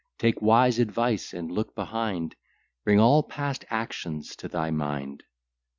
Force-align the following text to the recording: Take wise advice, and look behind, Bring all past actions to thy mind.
Take 0.17 0.41
wise 0.41 0.79
advice, 0.79 1.31
and 1.31 1.51
look 1.51 1.75
behind, 1.75 2.35
Bring 2.83 2.99
all 2.99 3.21
past 3.21 3.65
actions 3.69 4.35
to 4.37 4.47
thy 4.47 4.71
mind. 4.71 5.25